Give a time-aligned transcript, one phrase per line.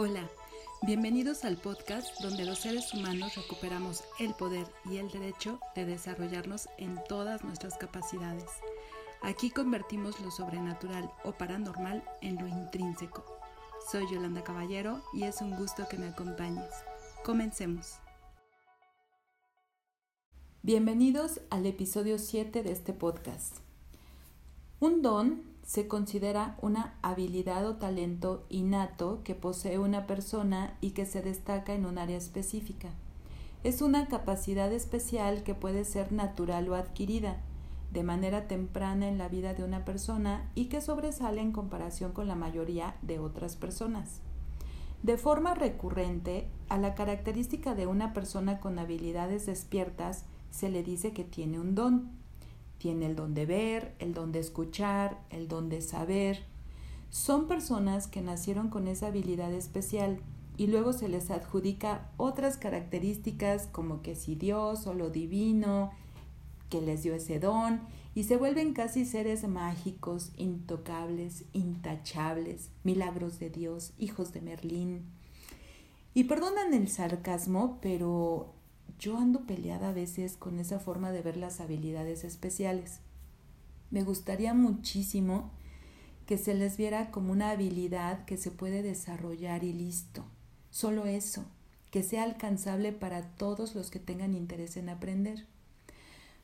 [0.00, 0.30] Hola,
[0.82, 6.68] bienvenidos al podcast donde los seres humanos recuperamos el poder y el derecho de desarrollarnos
[6.78, 8.44] en todas nuestras capacidades.
[9.22, 13.24] Aquí convertimos lo sobrenatural o paranormal en lo intrínseco.
[13.90, 16.70] Soy Yolanda Caballero y es un gusto que me acompañes.
[17.24, 17.94] Comencemos.
[20.62, 23.56] Bienvenidos al episodio 7 de este podcast.
[24.78, 31.04] Un don se considera una habilidad o talento innato que posee una persona y que
[31.04, 32.88] se destaca en un área específica.
[33.64, 37.42] Es una capacidad especial que puede ser natural o adquirida
[37.92, 42.28] de manera temprana en la vida de una persona y que sobresale en comparación con
[42.28, 44.22] la mayoría de otras personas.
[45.02, 51.12] De forma recurrente, a la característica de una persona con habilidades despiertas se le dice
[51.12, 52.16] que tiene un don
[52.78, 56.44] tiene el don de ver, el don de escuchar, el don de saber.
[57.10, 60.20] Son personas que nacieron con esa habilidad especial
[60.56, 65.92] y luego se les adjudica otras características como que si Dios o lo divino,
[66.68, 67.80] que les dio ese don
[68.14, 75.04] y se vuelven casi seres mágicos, intocables, intachables, milagros de Dios, hijos de Merlín.
[76.14, 78.52] Y perdonan el sarcasmo, pero
[78.98, 83.00] yo ando peleada a veces con esa forma de ver las habilidades especiales.
[83.90, 85.50] Me gustaría muchísimo
[86.26, 90.24] que se les viera como una habilidad que se puede desarrollar y listo.
[90.70, 91.46] Solo eso,
[91.90, 95.46] que sea alcanzable para todos los que tengan interés en aprender.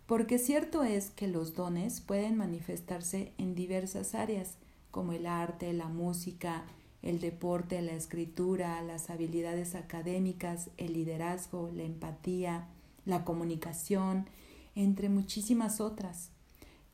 [0.07, 4.57] Porque cierto es que los dones pueden manifestarse en diversas áreas,
[4.91, 6.65] como el arte, la música,
[7.05, 12.67] el deporte, la escritura, las habilidades académicas, el liderazgo, la empatía,
[13.05, 14.27] la comunicación,
[14.75, 16.31] entre muchísimas otras.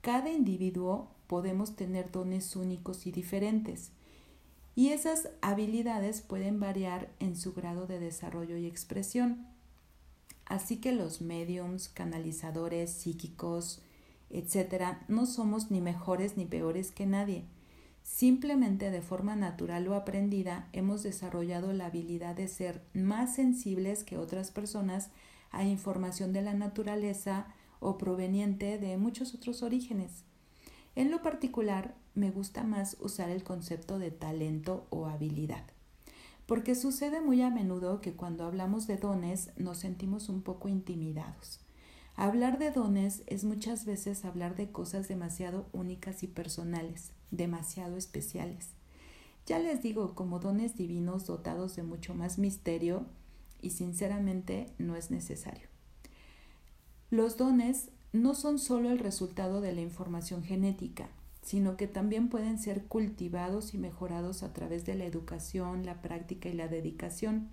[0.00, 3.92] Cada individuo podemos tener dones únicos y diferentes,
[4.74, 9.46] y esas habilidades pueden variar en su grado de desarrollo y expresión.
[10.44, 13.80] Así que los mediums, canalizadores, psíquicos,
[14.28, 17.44] etcétera, no somos ni mejores ni peores que nadie
[18.10, 24.18] Simplemente de forma natural o aprendida hemos desarrollado la habilidad de ser más sensibles que
[24.18, 25.10] otras personas
[25.52, 27.46] a información de la naturaleza
[27.78, 30.24] o proveniente de muchos otros orígenes.
[30.96, 35.64] En lo particular, me gusta más usar el concepto de talento o habilidad,
[36.46, 41.60] porque sucede muy a menudo que cuando hablamos de dones nos sentimos un poco intimidados.
[42.16, 48.68] Hablar de dones es muchas veces hablar de cosas demasiado únicas y personales, demasiado especiales.
[49.46, 53.06] Ya les digo, como dones divinos dotados de mucho más misterio
[53.62, 55.68] y sinceramente no es necesario.
[57.10, 61.08] Los dones no son solo el resultado de la información genética,
[61.42, 66.48] sino que también pueden ser cultivados y mejorados a través de la educación, la práctica
[66.48, 67.50] y la dedicación.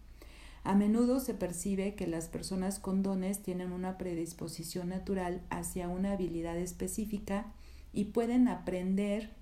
[0.68, 6.12] A menudo se percibe que las personas con dones tienen una predisposición natural hacia una
[6.12, 7.54] habilidad específica
[7.94, 9.34] y pueden aprender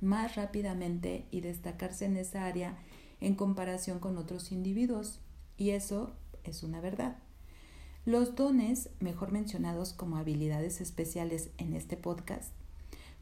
[0.00, 2.78] más rápidamente y destacarse en esa área
[3.20, 5.20] en comparación con otros individuos.
[5.58, 7.18] Y eso es una verdad.
[8.06, 12.54] Los dones, mejor mencionados como habilidades especiales en este podcast,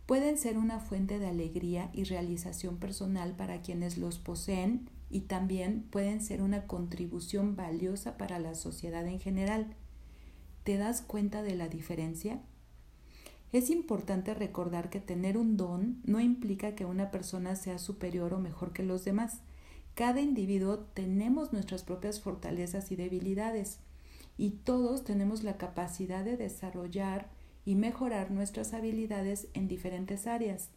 [0.07, 5.83] pueden ser una fuente de alegría y realización personal para quienes los poseen y también
[5.83, 9.77] pueden ser una contribución valiosa para la sociedad en general.
[10.65, 12.41] ¿Te das cuenta de la diferencia?
[13.53, 18.39] Es importante recordar que tener un don no implica que una persona sea superior o
[18.39, 19.41] mejor que los demás.
[19.95, 23.81] Cada individuo tenemos nuestras propias fortalezas y debilidades
[24.39, 27.29] y todos tenemos la capacidad de desarrollar
[27.67, 30.71] y mejorar nuestras habilidades en diferentes áreas.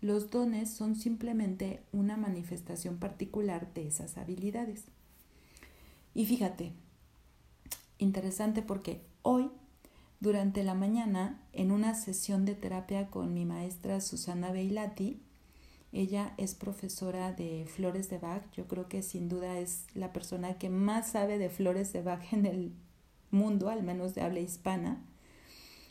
[0.00, 4.84] Los dones son simplemente una manifestación particular de esas habilidades.
[6.14, 6.72] Y fíjate,
[7.98, 9.50] interesante porque hoy,
[10.20, 15.20] durante la mañana, en una sesión de terapia con mi maestra Susana Beilati,
[15.92, 18.42] ella es profesora de flores de Bach.
[18.52, 22.32] Yo creo que sin duda es la persona que más sabe de flores de Bach
[22.32, 22.72] en el
[23.30, 25.02] mundo, al menos de habla hispana.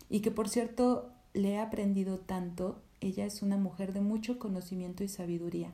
[0.09, 5.03] Y que por cierto le he aprendido tanto ella es una mujer de mucho conocimiento
[5.03, 5.71] y sabiduría.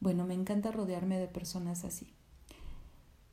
[0.00, 2.06] Bueno, me encanta rodearme de personas así.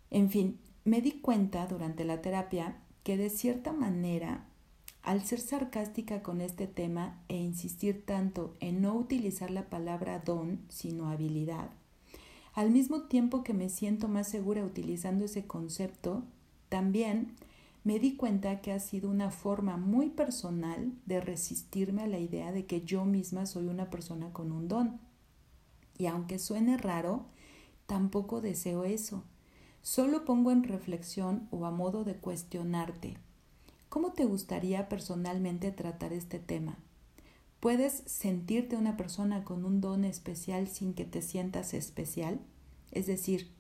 [0.10, 4.46] En fin, me di cuenta durante la terapia que de cierta manera,
[5.02, 10.62] al ser sarcástica con este tema e insistir tanto en no utilizar la palabra don,
[10.70, 11.70] sino habilidad,
[12.54, 16.24] al mismo tiempo que me siento más segura utilizando ese concepto,
[16.70, 17.36] también
[17.84, 22.52] me di cuenta que ha sido una forma muy personal de resistirme a la idea
[22.52, 25.00] de que yo misma soy una persona con un don.
[25.98, 27.26] Y aunque suene raro,
[27.86, 29.24] tampoco deseo eso.
[29.82, 33.18] Solo pongo en reflexión o a modo de cuestionarte.
[33.90, 36.78] ¿Cómo te gustaría personalmente tratar este tema?
[37.60, 42.40] ¿Puedes sentirte una persona con un don especial sin que te sientas especial?
[42.92, 43.52] Es decir,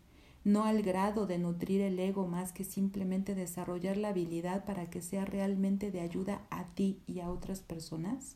[0.44, 5.02] no al grado de nutrir el ego más que simplemente desarrollar la habilidad para que
[5.02, 8.36] sea realmente de ayuda a ti y a otras personas?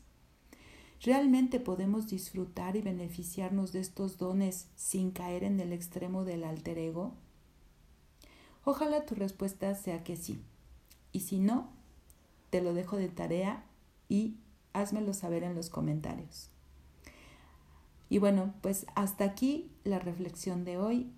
[1.02, 6.78] ¿Realmente podemos disfrutar y beneficiarnos de estos dones sin caer en el extremo del alter
[6.78, 7.14] ego?
[8.64, 10.42] Ojalá tu respuesta sea que sí.
[11.12, 11.70] Y si no,
[12.50, 13.64] te lo dejo de tarea
[14.08, 14.36] y
[14.72, 16.50] házmelo saber en los comentarios.
[18.10, 21.12] Y bueno, pues hasta aquí la reflexión de hoy.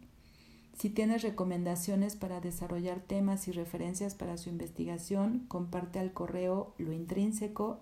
[0.81, 7.81] Si tienes recomendaciones para desarrollar temas y referencias para su investigación, comparte al correo lointrínseco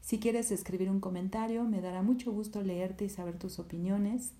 [0.00, 4.30] Si quieres escribir un comentario, me dará mucho gusto leerte y saber tus opiniones.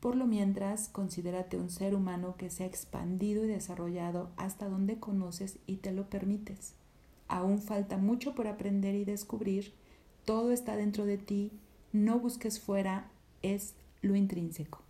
[0.00, 4.98] Por lo mientras, considérate un ser humano que se ha expandido y desarrollado hasta donde
[4.98, 6.74] conoces y te lo permites.
[7.28, 9.72] Aún falta mucho por aprender y descubrir.
[10.24, 11.52] Todo está dentro de ti.
[11.92, 13.08] No busques fuera.
[13.42, 14.82] Es lo intrínseco.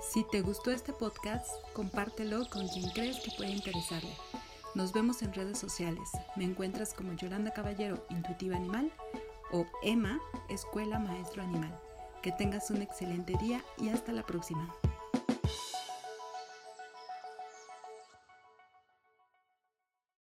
[0.00, 4.10] Si te gustó este podcast, compártelo con quien crees que puede interesarle.
[4.74, 6.08] Nos vemos en redes sociales.
[6.36, 8.90] Me encuentras como Yolanda Caballero, Intuitiva Animal,
[9.52, 10.18] o Emma,
[10.48, 11.78] Escuela Maestro Animal.
[12.22, 14.74] Que tengas un excelente día y hasta la próxima.